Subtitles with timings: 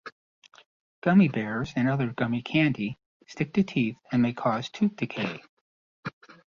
[1.01, 5.43] Gummy bears, and other gummi candy, stick to teeth and may cause tooth decay.